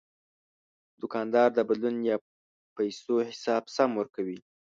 دوکاندار 1.01 1.49
د 1.53 1.59
بدلون 1.69 1.95
یا 2.09 2.15
پیسو 2.77 3.13
حساب 3.29 3.63
سم 3.75 3.89
ورکوي. 3.99 4.37